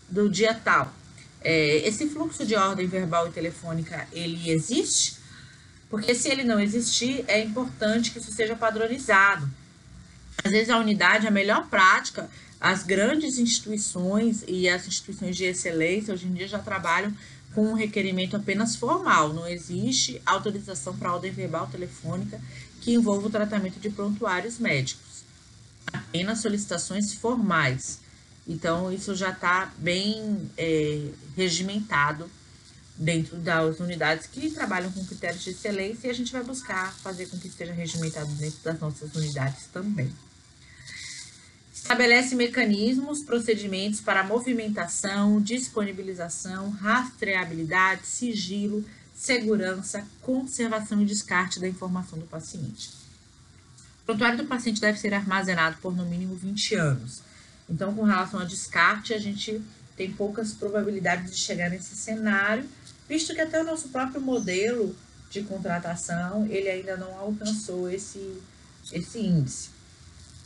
do 0.09 0.29
dia 0.29 0.53
tal. 0.53 0.93
É, 1.41 1.87
esse 1.87 2.07
fluxo 2.09 2.45
de 2.45 2.55
ordem 2.55 2.87
verbal 2.87 3.27
e 3.27 3.31
telefônica, 3.31 4.07
ele 4.11 4.49
existe? 4.49 5.17
Porque 5.89 6.13
se 6.13 6.29
ele 6.29 6.43
não 6.43 6.59
existir, 6.59 7.23
é 7.27 7.41
importante 7.41 8.11
que 8.11 8.19
isso 8.19 8.31
seja 8.31 8.55
padronizado. 8.55 9.49
Às 10.43 10.51
vezes 10.51 10.69
a 10.69 10.77
unidade, 10.77 11.27
a 11.27 11.31
melhor 11.31 11.67
prática, 11.67 12.29
as 12.59 12.83
grandes 12.83 13.37
instituições 13.37 14.43
e 14.47 14.67
as 14.67 14.87
instituições 14.87 15.35
de 15.37 15.45
excelência 15.45 16.13
hoje 16.13 16.27
em 16.27 16.33
dia 16.33 16.47
já 16.47 16.59
trabalham 16.59 17.13
com 17.53 17.67
um 17.67 17.73
requerimento 17.73 18.35
apenas 18.35 18.75
formal. 18.75 19.33
Não 19.33 19.47
existe 19.47 20.21
autorização 20.25 20.95
para 20.97 21.13
ordem 21.13 21.31
verbal 21.31 21.67
telefônica 21.67 22.41
que 22.81 22.93
envolva 22.93 23.27
o 23.27 23.31
tratamento 23.31 23.79
de 23.79 23.89
prontuários 23.89 24.59
médicos. 24.59 25.23
Apenas 25.91 26.39
solicitações 26.39 27.13
formais. 27.13 27.99
Então, 28.47 28.91
isso 28.91 29.13
já 29.15 29.29
está 29.29 29.71
bem 29.77 30.49
é, 30.57 31.09
regimentado 31.35 32.29
dentro 32.95 33.37
das 33.37 33.79
unidades 33.79 34.25
que 34.25 34.49
trabalham 34.49 34.91
com 34.91 35.05
critérios 35.05 35.43
de 35.43 35.51
excelência 35.51 36.07
e 36.07 36.09
a 36.09 36.13
gente 36.13 36.31
vai 36.31 36.43
buscar 36.43 36.93
fazer 36.95 37.27
com 37.27 37.37
que 37.37 37.47
esteja 37.47 37.73
regimentado 37.73 38.31
dentro 38.33 38.59
das 38.63 38.79
nossas 38.79 39.13
unidades 39.13 39.65
também. 39.71 40.11
Estabelece 41.77 42.35
mecanismos, 42.35 43.23
procedimentos 43.23 44.01
para 44.01 44.21
movimentação, 44.21 45.39
disponibilização, 45.41 46.69
rastreabilidade, 46.71 48.05
sigilo, 48.05 48.83
segurança, 49.15 50.05
conservação 50.21 51.01
e 51.01 51.05
descarte 51.05 51.61
da 51.61 51.67
informação 51.67 52.19
do 52.19 52.25
paciente. 52.25 52.89
O 54.01 54.05
prontuário 54.05 54.37
do 54.37 54.45
paciente 54.45 54.81
deve 54.81 54.99
ser 54.99 55.13
armazenado 55.13 55.77
por 55.77 55.95
no 55.95 56.05
mínimo 56.05 56.35
20 56.35 56.75
anos. 56.75 57.21
Então, 57.69 57.95
com 57.95 58.03
relação 58.03 58.41
a 58.41 58.45
descarte, 58.45 59.13
a 59.13 59.19
gente 59.19 59.61
tem 59.95 60.11
poucas 60.11 60.53
probabilidades 60.53 61.31
de 61.31 61.37
chegar 61.37 61.69
nesse 61.69 61.95
cenário, 61.95 62.67
visto 63.07 63.33
que 63.33 63.41
até 63.41 63.61
o 63.61 63.65
nosso 63.65 63.89
próprio 63.89 64.19
modelo 64.19 64.93
de 65.29 65.41
contratação, 65.43 66.45
ele 66.47 66.69
ainda 66.69 66.97
não 66.97 67.17
alcançou 67.17 67.89
esse, 67.89 68.41
esse 68.91 69.19
índice. 69.19 69.76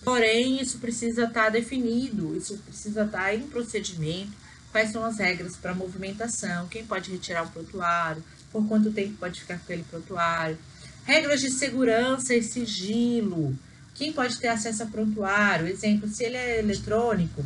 Porém, 0.03 0.61
isso 0.61 0.79
precisa 0.79 1.25
estar 1.25 1.49
definido, 1.49 2.35
isso 2.35 2.57
precisa 2.57 3.05
estar 3.05 3.35
em 3.35 3.47
procedimento, 3.47 4.31
quais 4.71 4.91
são 4.91 5.03
as 5.03 5.17
regras 5.17 5.55
para 5.55 5.75
movimentação, 5.75 6.67
quem 6.67 6.85
pode 6.85 7.11
retirar 7.11 7.43
o 7.43 7.51
prontuário, 7.51 8.23
por 8.51 8.67
quanto 8.67 8.91
tempo 8.91 9.17
pode 9.17 9.39
ficar 9.41 9.57
com 9.57 9.63
aquele 9.63 9.83
prontuário, 9.83 10.57
regras 11.05 11.41
de 11.41 11.51
segurança 11.51 12.33
e 12.33 12.41
sigilo, 12.41 13.57
quem 13.93 14.11
pode 14.11 14.37
ter 14.37 14.47
acesso 14.47 14.83
a 14.83 14.85
prontuário, 14.87 15.67
exemplo, 15.67 16.09
se 16.09 16.23
ele 16.23 16.37
é 16.37 16.59
eletrônico, 16.59 17.43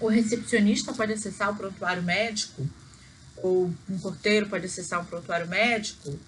o 0.00 0.08
recepcionista 0.08 0.92
pode 0.92 1.12
acessar 1.12 1.50
o 1.50 1.56
prontuário 1.56 2.02
médico, 2.02 2.66
ou 3.36 3.72
um 3.88 3.98
porteiro 3.98 4.48
pode 4.48 4.66
acessar 4.66 5.00
um 5.00 5.04
prontuário 5.04 5.46
médico. 5.46 6.18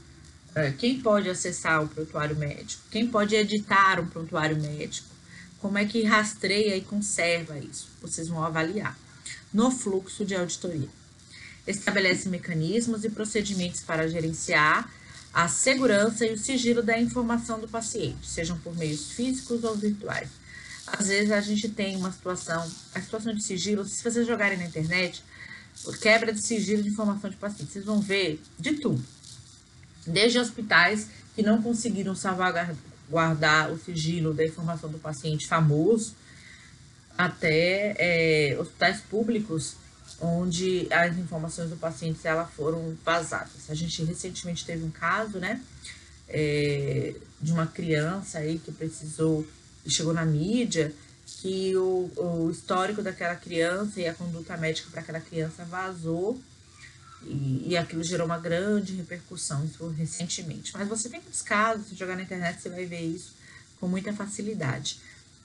É, 0.54 0.73
quem 0.73 1.00
pode 1.00 1.28
acessar 1.28 1.83
o 1.83 1.88
prontuário 1.88 2.37
médico? 2.37 2.83
Quem 2.90 3.07
pode 3.07 3.35
editar 3.35 4.00
um 4.00 4.07
prontuário 4.07 4.61
médico? 4.61 5.09
Como 5.59 5.78
é 5.78 5.85
que 5.85 6.02
rastreia 6.02 6.76
e 6.76 6.80
conserva 6.80 7.59
isso? 7.59 7.88
Vocês 8.00 8.28
vão 8.28 8.42
avaliar 8.42 8.99
no 9.52 9.71
fluxo 9.71 10.25
de 10.25 10.35
auditoria. 10.35 10.88
Estabelece 11.66 12.28
mecanismos 12.28 13.04
e 13.04 13.11
procedimentos 13.11 13.80
para 13.80 14.09
gerenciar 14.09 14.90
a 15.33 15.47
segurança 15.47 16.26
e 16.26 16.33
o 16.33 16.38
sigilo 16.38 16.83
da 16.83 16.99
informação 16.99 17.61
do 17.61 17.69
paciente, 17.69 18.28
sejam 18.28 18.59
por 18.59 18.76
meios 18.76 19.12
físicos 19.12 19.62
ou 19.62 19.76
virtuais 19.76 20.28
às 20.92 21.07
vezes 21.07 21.30
a 21.30 21.40
gente 21.40 21.69
tem 21.69 21.97
uma 21.97 22.11
situação, 22.11 22.69
a 22.95 23.00
situação 23.00 23.35
de 23.35 23.42
sigilo, 23.42 23.85
se 23.85 24.02
vocês 24.02 24.26
jogarem 24.26 24.59
na 24.59 24.64
internet, 24.64 25.23
quebra 26.00 26.33
de 26.33 26.42
sigilo 26.42 26.83
de 26.83 26.88
informação 26.88 27.30
de 27.30 27.37
paciente, 27.37 27.73
vocês 27.73 27.85
vão 27.85 28.00
ver 28.00 28.40
de 28.59 28.75
tudo. 28.75 29.02
Desde 30.07 30.38
hospitais 30.38 31.09
que 31.35 31.42
não 31.42 31.62
conseguiram 31.62 32.14
salvaguardar 32.14 33.71
o 33.73 33.78
sigilo 33.78 34.35
da 34.35 34.45
informação 34.45 34.90
do 34.90 34.99
paciente 34.99 35.47
famoso, 35.47 36.14
até 37.16 37.95
é, 37.99 38.59
hospitais 38.59 39.00
públicos 39.00 39.76
onde 40.21 40.87
as 40.92 41.16
informações 41.16 41.71
do 41.71 41.76
paciente 41.76 42.21
ela 42.25 42.45
foram 42.45 42.97
vazadas. 43.04 43.71
A 43.71 43.75
gente 43.75 44.02
recentemente 44.04 44.64
teve 44.64 44.85
um 44.85 44.90
caso, 44.90 45.38
né, 45.38 45.61
é, 46.28 47.14
de 47.40 47.52
uma 47.52 47.66
criança 47.66 48.38
aí 48.38 48.59
que 48.59 48.73
precisou 48.73 49.47
chegou 49.87 50.12
na 50.12 50.25
mídia 50.26 50.92
que 51.26 51.75
o, 51.76 52.11
o 52.16 52.50
histórico 52.50 53.02
daquela 53.02 53.35
criança 53.35 54.00
e 54.00 54.07
a 54.07 54.14
conduta 54.14 54.57
médica 54.57 54.88
para 54.90 55.00
aquela 55.00 55.21
criança 55.21 55.64
vazou 55.64 56.38
e, 57.24 57.68
e, 57.68 57.76
aquilo 57.76 58.02
gerou 58.02 58.26
uma 58.26 58.38
grande 58.38 58.94
repercussão, 58.94 59.64
isso 59.64 59.86
recentemente. 59.88 60.72
Mas 60.72 60.88
você 60.88 61.08
tem 61.08 61.20
muitos 61.20 61.42
casos, 61.42 61.88
se 61.88 61.94
jogar 61.94 62.16
na 62.16 62.22
internet 62.22 62.60
você 62.60 62.68
vai 62.68 62.86
ver 62.86 63.00
isso 63.00 63.34
com 63.78 63.86
muita 63.86 64.12
facilidade. 64.12 64.98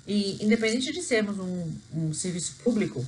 E 0.08 0.44
independente 0.44 0.91
de 0.91 1.01
sermos 1.01 1.38
um, 1.38 1.74
um 1.94 2.13
serviço 2.13 2.55
público, 2.63 3.05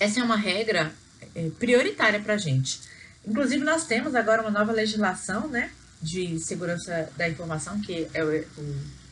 essa 0.00 0.20
é 0.20 0.22
uma 0.22 0.36
regra 0.36 0.94
é, 1.34 1.50
prioritária 1.58 2.20
para 2.20 2.34
a 2.34 2.38
gente. 2.38 2.80
Inclusive, 3.26 3.62
nós 3.64 3.86
temos 3.86 4.14
agora 4.14 4.42
uma 4.42 4.50
nova 4.50 4.72
legislação 4.72 5.48
né, 5.48 5.70
de 6.00 6.40
segurança 6.40 7.10
da 7.16 7.28
informação, 7.28 7.80
que 7.80 8.08
é 8.12 8.24
o, 8.24 8.60
o 8.60 9.02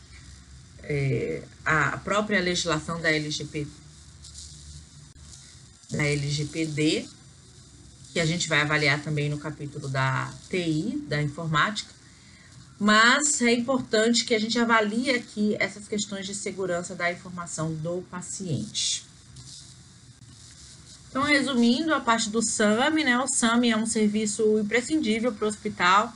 é, 0.83 1.43
a 1.65 1.99
própria 1.99 2.41
legislação 2.41 3.01
da 3.01 3.11
da 5.91 6.05
LGPD, 6.05 7.09
que 8.13 8.21
a 8.21 8.27
gente 8.27 8.49
vai 8.49 8.61
avaliar 8.61 9.03
também 9.03 9.29
no 9.29 9.39
capítulo 9.39 9.89
da 9.89 10.33
TI, 10.49 11.05
da 11.09 11.23
informática, 11.23 11.91
mas 12.79 13.41
é 13.43 13.53
importante 13.53 14.25
que 14.25 14.35
a 14.35 14.39
gente 14.39 14.59
avalie 14.59 15.11
aqui 15.11 15.57
essas 15.61 15.87
questões 15.87 16.27
de 16.27 16.35
segurança 16.35 16.95
da 16.95 17.13
informação 17.13 17.75
do 17.75 18.03
paciente. 18.11 19.05
Então, 21.09 21.23
resumindo 21.23 21.93
a 21.93 22.01
parte 22.01 22.31
do 22.31 22.41
SAMI, 22.41 23.05
né? 23.05 23.19
O 23.19 23.27
SAMI 23.27 23.71
é 23.71 23.77
um 23.77 23.87
serviço 23.87 24.59
imprescindível 24.59 25.33
para 25.33 25.45
o 25.45 25.49
hospital 25.49 26.15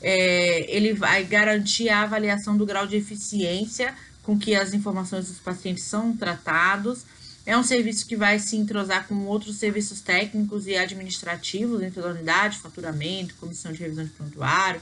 é, 0.00 0.66
ele 0.74 0.92
vai 0.92 1.24
garantir 1.24 1.88
a 1.88 2.02
avaliação 2.02 2.56
do 2.56 2.66
grau 2.66 2.86
de 2.86 2.96
eficiência 2.96 3.94
com 4.22 4.38
que 4.38 4.54
as 4.54 4.74
informações 4.74 5.28
dos 5.28 5.38
pacientes 5.38 5.84
são 5.84 6.16
tratados. 6.16 7.04
É 7.46 7.56
um 7.56 7.62
serviço 7.62 8.04
que 8.06 8.16
vai 8.16 8.40
se 8.40 8.56
entrosar 8.56 9.06
com 9.06 9.14
outros 9.26 9.56
serviços 9.56 10.00
técnicos 10.00 10.66
e 10.66 10.76
administrativos 10.76 11.78
dentro 11.78 12.02
da 12.02 12.08
unidade, 12.08 12.58
faturamento, 12.58 13.36
comissão 13.36 13.72
de 13.72 13.78
revisão 13.78 14.04
de 14.04 14.10
prontuário, 14.10 14.80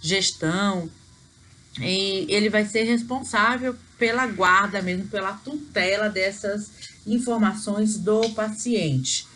gestão. 0.00 0.90
E 1.78 2.24
ele 2.28 2.48
vai 2.48 2.64
ser 2.64 2.84
responsável 2.84 3.76
pela 3.98 4.26
guarda 4.26 4.80
mesmo, 4.80 5.08
pela 5.08 5.34
tutela 5.34 6.08
dessas 6.08 6.70
informações 7.06 7.98
do 7.98 8.30
paciente. 8.30 9.28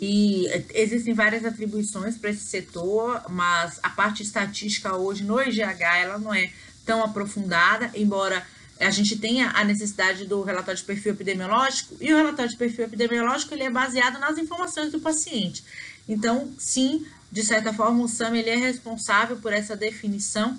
E 0.00 0.46
existem 0.74 1.14
várias 1.14 1.44
atribuições 1.44 2.16
para 2.16 2.30
esse 2.30 2.44
setor, 2.44 3.22
mas 3.28 3.78
a 3.80 3.90
parte 3.90 4.24
estatística 4.24 4.96
hoje 4.96 5.22
no 5.22 5.40
IGH 5.40 5.80
ela 6.00 6.18
não 6.18 6.34
é 6.34 6.50
tão 6.84 7.04
aprofundada, 7.04 7.90
embora 7.94 8.44
a 8.80 8.90
gente 8.90 9.16
tenha 9.16 9.50
a 9.50 9.64
necessidade 9.64 10.24
do 10.24 10.42
relatório 10.42 10.78
de 10.78 10.84
perfil 10.84 11.12
epidemiológico, 11.12 11.96
e 12.00 12.12
o 12.12 12.16
relatório 12.16 12.50
de 12.50 12.56
perfil 12.56 12.84
epidemiológico 12.84 13.54
ele 13.54 13.64
é 13.64 13.70
baseado 13.70 14.18
nas 14.18 14.38
informações 14.38 14.92
do 14.92 15.00
paciente. 15.00 15.64
Então, 16.08 16.48
sim, 16.58 17.04
de 17.30 17.44
certa 17.44 17.72
forma, 17.72 18.04
o 18.04 18.08
SAM 18.08 18.36
ele 18.36 18.50
é 18.50 18.56
responsável 18.56 19.36
por 19.36 19.52
essa 19.52 19.76
definição, 19.76 20.58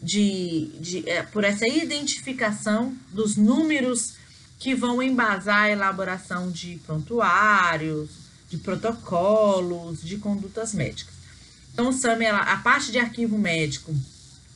de, 0.00 0.70
de 0.80 1.08
é, 1.08 1.22
por 1.22 1.42
essa 1.42 1.66
identificação 1.66 2.96
dos 3.10 3.36
números 3.36 4.14
que 4.58 4.74
vão 4.74 5.02
embasar 5.02 5.64
a 5.64 5.70
elaboração 5.70 6.50
de 6.50 6.80
prontuários, 6.86 8.10
de 8.48 8.58
protocolos, 8.58 10.00
de 10.02 10.18
condutas 10.18 10.72
médicas. 10.72 11.14
Então, 11.72 11.88
o 11.88 11.92
SAM, 11.92 12.22
ela, 12.22 12.40
a 12.40 12.56
parte 12.58 12.90
de 12.90 12.98
arquivo 12.98 13.38
médico, 13.38 13.94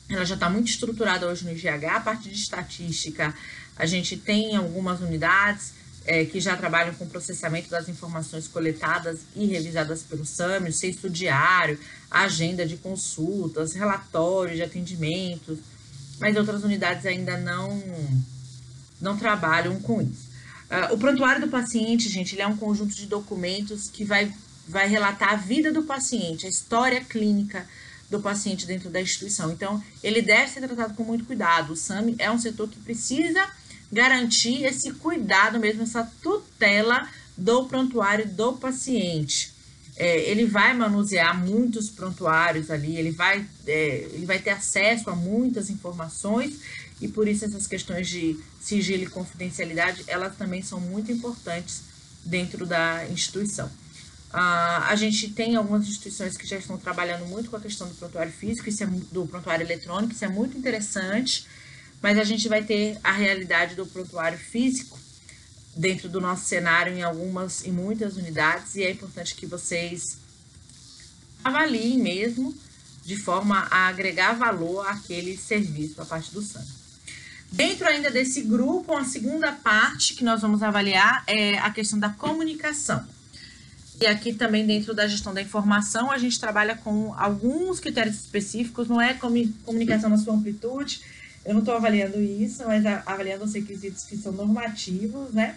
ela 0.09 0.25
já 0.25 0.35
está 0.35 0.49
muito 0.49 0.69
estruturada 0.69 1.27
hoje 1.27 1.45
no 1.45 1.51
IGH. 1.51 1.85
A 1.89 1.99
parte 1.99 2.29
de 2.29 2.35
estatística, 2.35 3.33
a 3.75 3.85
gente 3.85 4.17
tem 4.17 4.55
algumas 4.55 4.99
unidades 5.01 5.73
é, 6.05 6.25
que 6.25 6.39
já 6.39 6.55
trabalham 6.55 6.93
com 6.95 7.07
processamento 7.07 7.69
das 7.69 7.87
informações 7.87 8.47
coletadas 8.47 9.21
e 9.35 9.45
revisadas 9.45 10.03
pelo 10.03 10.25
SAM, 10.25 10.67
o 10.67 10.73
censo 10.73 11.09
diário, 11.09 11.79
agenda 12.11 12.65
de 12.65 12.77
consultas, 12.77 13.73
relatório 13.73 14.55
de 14.55 14.61
atendimentos, 14.61 15.59
mas 16.19 16.35
outras 16.35 16.63
unidades 16.63 17.05
ainda 17.05 17.37
não, 17.37 17.81
não 18.99 19.17
trabalham 19.17 19.79
com 19.79 20.01
isso. 20.01 20.33
Uh, 20.69 20.93
o 20.93 20.97
prontuário 20.97 21.41
do 21.41 21.47
paciente, 21.47 22.09
gente, 22.09 22.35
ele 22.35 22.41
é 22.41 22.47
um 22.47 22.57
conjunto 22.57 22.95
de 22.95 23.05
documentos 23.05 23.89
que 23.89 24.03
vai, 24.03 24.33
vai 24.67 24.87
relatar 24.87 25.33
a 25.33 25.35
vida 25.35 25.71
do 25.71 25.83
paciente, 25.83 26.45
a 26.45 26.49
história 26.49 27.03
clínica 27.03 27.67
do 28.13 28.21
paciente 28.21 28.67
dentro 28.67 28.91
da 28.91 29.01
instituição. 29.01 29.51
Então, 29.51 29.83
ele 30.03 30.21
deve 30.21 30.51
ser 30.51 30.61
tratado 30.61 30.93
com 30.93 31.03
muito 31.03 31.25
cuidado. 31.25 31.73
O 31.73 31.75
SAMI 31.75 32.15
é 32.19 32.29
um 32.31 32.37
setor 32.37 32.69
que 32.69 32.79
precisa 32.79 33.43
garantir 33.91 34.63
esse 34.63 34.91
cuidado 34.93 35.59
mesmo, 35.59 35.81
essa 35.81 36.03
tutela 36.21 37.09
do 37.35 37.65
prontuário 37.65 38.27
do 38.27 38.53
paciente. 38.53 39.51
É, 39.95 40.29
ele 40.29 40.45
vai 40.45 40.73
manusear 40.75 41.37
muitos 41.37 41.89
prontuários 41.89 42.69
ali, 42.69 42.95
ele 42.95 43.11
vai, 43.11 43.45
é, 43.65 44.07
ele 44.11 44.25
vai 44.25 44.39
ter 44.39 44.51
acesso 44.51 45.09
a 45.09 45.15
muitas 45.15 45.69
informações 45.69 46.59
e 47.01 47.07
por 47.07 47.27
isso 47.27 47.45
essas 47.45 47.67
questões 47.67 48.07
de 48.07 48.39
sigilo 48.59 49.03
e 49.03 49.07
confidencialidade, 49.07 50.03
elas 50.07 50.35
também 50.35 50.61
são 50.61 50.79
muito 50.79 51.11
importantes 51.11 51.81
dentro 52.23 52.65
da 52.65 53.07
instituição. 53.09 53.69
Uh, 54.33 54.89
a 54.89 54.95
gente 54.95 55.29
tem 55.29 55.55
algumas 55.55 55.83
instituições 55.83 56.35
que 56.35 56.47
já 56.47 56.57
estão 56.57 56.75
trabalhando 56.75 57.23
muito 57.27 57.51
com 57.51 57.55
a 57.55 57.59
questão 57.59 57.87
do 57.87 57.93
prontuário 57.93 58.31
físico, 58.31 58.67
isso 58.67 58.83
é, 58.83 58.87
do 59.11 59.27
prontuário 59.27 59.63
eletrônico, 59.63 60.11
isso 60.11 60.25
é 60.25 60.27
muito 60.27 60.57
interessante, 60.57 61.45
mas 62.01 62.17
a 62.17 62.23
gente 62.23 62.49
vai 62.49 62.63
ter 62.63 62.97
a 63.03 63.11
realidade 63.11 63.75
do 63.75 63.85
prontuário 63.85 64.39
físico 64.39 64.99
dentro 65.75 66.09
do 66.09 66.19
nosso 66.19 66.45
cenário 66.45 66.97
em 66.97 67.03
algumas, 67.03 67.63
em 67.63 67.71
muitas 67.71 68.17
unidades, 68.17 68.75
e 68.75 68.81
é 68.81 68.89
importante 68.89 69.35
que 69.35 69.45
vocês 69.45 70.17
avaliem 71.43 71.99
mesmo 71.99 72.55
de 73.05 73.15
forma 73.15 73.67
a 73.69 73.87
agregar 73.87 74.33
valor 74.33 74.87
àquele 74.87 75.37
serviço 75.37 76.01
a 76.01 76.05
parte 76.05 76.33
do 76.33 76.41
SAM. 76.41 76.65
Dentro 77.51 77.87
ainda 77.87 78.09
desse 78.09 78.41
grupo, 78.41 78.95
a 78.95 79.03
segunda 79.03 79.51
parte 79.51 80.15
que 80.15 80.23
nós 80.23 80.41
vamos 80.41 80.63
avaliar 80.63 81.23
é 81.27 81.59
a 81.59 81.69
questão 81.69 81.99
da 81.99 82.09
comunicação. 82.09 83.12
E 84.01 84.05
aqui 84.05 84.33
também 84.33 84.65
dentro 84.65 84.93
da 84.93 85.07
gestão 85.07 85.33
da 85.33 85.41
informação, 85.41 86.11
a 86.11 86.17
gente 86.17 86.39
trabalha 86.39 86.75
com 86.75 87.13
alguns 87.13 87.79
critérios 87.79 88.15
específicos, 88.15 88.87
não 88.87 88.99
é 88.99 89.13
comunicação 89.13 90.09
na 90.09 90.17
sua 90.17 90.33
amplitude, 90.33 91.01
eu 91.45 91.53
não 91.53 91.59
estou 91.59 91.75
avaliando 91.75 92.21
isso, 92.21 92.63
mas 92.65 92.85
avaliando 92.85 93.43
os 93.43 93.53
requisitos 93.53 94.03
que 94.03 94.17
são 94.17 94.31
normativos, 94.31 95.31
né? 95.33 95.55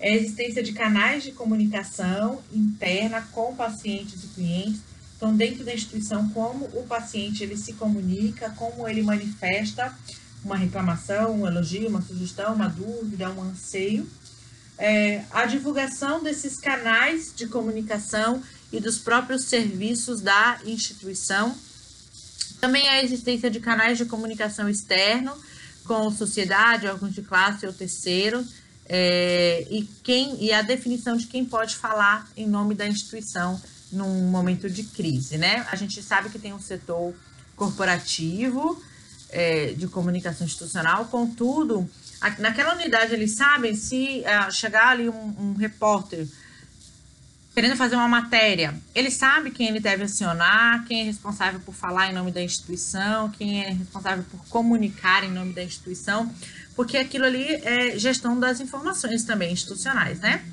É 0.00 0.10
a 0.10 0.16
existência 0.16 0.62
de 0.62 0.72
canais 0.72 1.24
de 1.24 1.32
comunicação 1.32 2.40
interna 2.52 3.20
com 3.32 3.54
pacientes 3.54 4.22
e 4.22 4.26
clientes. 4.28 4.80
Então, 5.16 5.34
dentro 5.34 5.64
da 5.64 5.74
instituição, 5.74 6.28
como 6.28 6.66
o 6.66 6.84
paciente 6.86 7.42
ele 7.42 7.56
se 7.56 7.72
comunica, 7.72 8.50
como 8.50 8.86
ele 8.86 9.02
manifesta 9.02 9.92
uma 10.44 10.56
reclamação, 10.56 11.40
um 11.40 11.46
elogio, 11.46 11.88
uma 11.88 12.00
sugestão, 12.00 12.54
uma 12.54 12.68
dúvida, 12.68 13.28
um 13.30 13.42
anseio. 13.42 14.06
É, 14.78 15.24
a 15.30 15.44
divulgação 15.44 16.22
desses 16.22 16.58
canais 16.58 17.32
de 17.34 17.46
comunicação 17.48 18.42
e 18.72 18.78
dos 18.80 18.98
próprios 18.98 19.44
serviços 19.44 20.20
da 20.20 20.60
instituição. 20.64 21.54
Também 22.60 22.88
a 22.88 23.02
existência 23.02 23.50
de 23.50 23.60
canais 23.60 23.98
de 23.98 24.04
comunicação 24.04 24.68
externo 24.68 25.36
com 25.84 26.10
sociedade, 26.10 26.86
órgãos 26.86 27.14
de 27.14 27.22
classe 27.22 27.66
ou 27.66 27.72
terceiro, 27.72 28.46
é, 28.86 29.66
e, 29.70 29.84
quem, 30.02 30.42
e 30.42 30.52
a 30.52 30.62
definição 30.62 31.16
de 31.16 31.26
quem 31.26 31.44
pode 31.44 31.76
falar 31.76 32.28
em 32.36 32.46
nome 32.46 32.74
da 32.74 32.86
instituição 32.86 33.60
num 33.90 34.28
momento 34.30 34.68
de 34.68 34.84
crise, 34.84 35.38
né? 35.38 35.66
A 35.70 35.76
gente 35.76 36.02
sabe 36.02 36.28
que 36.28 36.38
tem 36.38 36.52
um 36.52 36.60
setor 36.60 37.14
corporativo, 37.56 38.80
é, 39.30 39.72
de 39.72 39.86
comunicação 39.88 40.46
institucional, 40.46 41.06
contudo, 41.06 41.88
naquela 42.38 42.74
unidade 42.74 43.14
eles 43.14 43.32
sabem 43.32 43.74
se 43.74 44.22
uh, 44.22 44.52
chegar 44.52 44.88
ali 44.88 45.08
um, 45.08 45.34
um, 45.38 45.54
repórter 45.54 46.26
querendo 47.54 47.76
fazer 47.76 47.96
uma 47.96 48.06
matéria, 48.06 48.72
ele 48.94 49.10
sabe 49.10 49.50
quem 49.50 49.66
ele 49.66 49.80
deve 49.80 50.04
acionar, 50.04 50.84
quem 50.84 51.00
é 51.00 51.04
responsável 51.04 51.58
por 51.58 51.74
falar 51.74 52.08
em 52.08 52.14
nome 52.14 52.30
da 52.30 52.40
instituição, 52.40 53.30
quem 53.30 53.64
é 53.64 53.70
responsável 53.70 54.24
por 54.30 54.38
comunicar 54.48 55.24
em 55.24 55.32
nome 55.32 55.52
da 55.52 55.64
instituição, 55.64 56.32
porque 56.76 56.96
aquilo 56.96 57.24
ali 57.24 57.44
é 57.64 57.98
gestão 57.98 58.38
das 58.38 58.60
informações 58.60 59.24
também 59.24 59.52
institucionais, 59.52 60.20
né? 60.20 60.44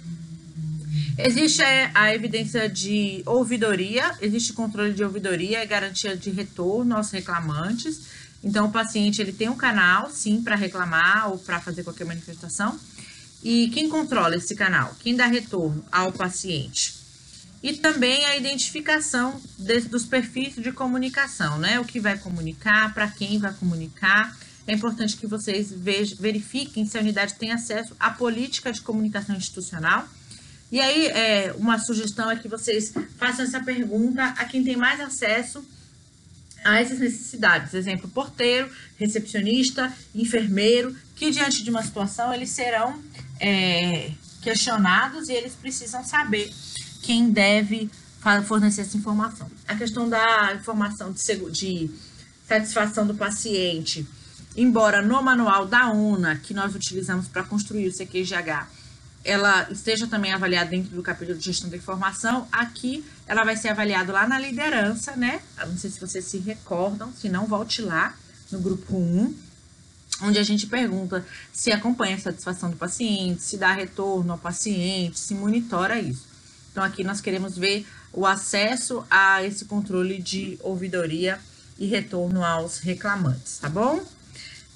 Existe 1.17 1.61
é, 1.61 1.91
a 1.93 2.13
evidência 2.13 2.67
de 2.67 3.21
ouvidoria, 3.25 4.11
existe 4.19 4.51
controle 4.51 4.93
de 4.93 5.03
ouvidoria 5.03 5.63
e 5.63 5.67
garantia 5.67 6.17
de 6.17 6.29
retorno 6.29 6.97
aos 6.97 7.11
reclamantes. 7.11 8.01
Então, 8.45 8.67
o 8.67 8.71
paciente 8.71 9.19
ele 9.19 9.33
tem 9.33 9.49
um 9.49 9.57
canal, 9.57 10.11
sim, 10.11 10.39
para 10.43 10.55
reclamar 10.55 11.31
ou 11.31 11.39
para 11.39 11.59
fazer 11.59 11.83
qualquer 11.83 12.05
manifestação. 12.05 12.79
E 13.43 13.69
quem 13.69 13.89
controla 13.89 14.35
esse 14.35 14.53
canal? 14.53 14.95
Quem 14.99 15.15
dá 15.15 15.25
retorno 15.25 15.83
ao 15.91 16.11
paciente? 16.11 16.93
E 17.63 17.73
também 17.73 18.23
a 18.25 18.37
identificação 18.37 19.41
desse, 19.57 19.89
dos 19.89 20.05
perfis 20.05 20.53
de 20.55 20.71
comunicação, 20.71 21.57
né? 21.57 21.79
O 21.79 21.85
que 21.85 21.99
vai 21.99 22.19
comunicar, 22.19 22.93
para 22.93 23.07
quem 23.07 23.39
vai 23.39 23.51
comunicar. 23.51 24.37
É 24.67 24.73
importante 24.73 25.17
que 25.17 25.25
vocês 25.25 25.71
vejam, 25.71 26.15
verifiquem 26.19 26.85
se 26.85 26.99
a 26.99 27.01
unidade 27.01 27.33
tem 27.33 27.51
acesso 27.51 27.95
à 27.99 28.11
política 28.11 28.71
de 28.71 28.81
comunicação 28.81 29.35
institucional. 29.35 30.07
E 30.71 30.79
aí, 30.79 31.07
é, 31.07 31.55
uma 31.57 31.79
sugestão 31.79 32.29
é 32.29 32.35
que 32.35 32.47
vocês 32.47 32.93
façam 33.17 33.43
essa 33.43 33.59
pergunta 33.59 34.23
a 34.23 34.45
quem 34.45 34.63
tem 34.63 34.75
mais 34.75 34.99
acesso 34.99 35.65
essas 36.73 36.99
necessidades. 36.99 37.73
Exemplo, 37.73 38.09
porteiro, 38.09 38.69
recepcionista, 38.97 39.93
enfermeiro, 40.13 40.95
que 41.15 41.29
diante 41.29 41.63
de 41.63 41.69
uma 41.69 41.83
situação 41.83 42.33
eles 42.33 42.49
serão 42.49 42.99
é, 43.39 44.11
questionados 44.41 45.29
e 45.29 45.33
eles 45.33 45.53
precisam 45.53 46.03
saber 46.03 46.51
quem 47.03 47.29
deve 47.29 47.89
fornecer 48.47 48.81
essa 48.81 48.97
informação. 48.97 49.49
A 49.67 49.75
questão 49.75 50.09
da 50.09 50.55
informação 50.55 51.11
de, 51.11 51.51
de 51.51 51.91
satisfação 52.47 53.05
do 53.05 53.13
paciente, 53.13 54.07
embora 54.57 55.01
no 55.01 55.21
manual 55.21 55.65
da 55.65 55.91
UNA, 55.91 56.37
que 56.37 56.53
nós 56.53 56.73
utilizamos 56.73 57.27
para 57.27 57.43
construir 57.43 57.87
o 57.87 57.91
CQGH, 57.91 58.67
ela 59.25 59.67
esteja 59.71 60.05
também 60.05 60.31
avaliada 60.31 60.69
dentro 60.69 60.95
do 60.95 61.01
capítulo 61.01 61.37
de 61.37 61.43
gestão 61.43 61.67
da 61.67 61.75
informação, 61.75 62.47
aqui 62.51 63.03
ela 63.25 63.43
vai 63.43 63.57
ser 63.57 63.69
avaliada 63.69 64.13
lá 64.13 64.27
na 64.27 64.37
liderança, 64.37 65.15
né? 65.15 65.41
Não 65.57 65.75
sei 65.75 65.89
se 65.89 65.99
vocês 65.99 66.23
se 66.25 66.37
recordam, 66.37 67.11
se 67.11 67.27
não, 67.27 67.47
volte 67.47 67.81
lá 67.81 68.15
no 68.51 68.59
grupo 68.59 68.95
1, 68.95 69.35
onde 70.21 70.37
a 70.37 70.43
gente 70.43 70.67
pergunta 70.67 71.25
se 71.51 71.71
acompanha 71.71 72.15
a 72.15 72.19
satisfação 72.19 72.69
do 72.69 72.77
paciente, 72.77 73.41
se 73.41 73.57
dá 73.57 73.73
retorno 73.73 74.31
ao 74.33 74.37
paciente, 74.37 75.19
se 75.19 75.33
monitora 75.33 75.99
isso. 75.99 76.27
Então, 76.71 76.83
aqui 76.83 77.03
nós 77.03 77.19
queremos 77.19 77.57
ver 77.57 77.85
o 78.13 78.27
acesso 78.27 79.03
a 79.09 79.43
esse 79.43 79.65
controle 79.65 80.21
de 80.21 80.59
ouvidoria 80.61 81.39
e 81.79 81.87
retorno 81.87 82.43
aos 82.43 82.77
reclamantes, 82.77 83.57
tá 83.57 83.69
bom? 83.69 84.05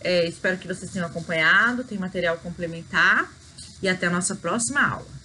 É, 0.01 0.27
espero 0.27 0.57
que 0.57 0.67
vocês 0.67 0.91
tenham 0.91 1.07
acompanhado, 1.07 1.83
tem 1.83 1.99
material 1.99 2.37
complementar 2.37 3.29
e 3.81 3.87
até 3.87 4.07
a 4.07 4.11
nossa 4.11 4.35
próxima 4.35 4.81
aula. 4.81 5.18